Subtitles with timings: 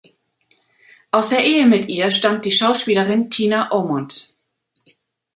[1.11, 4.33] Aus der Ehe mit ihr stammt die Schauspielerin Tina Aumont.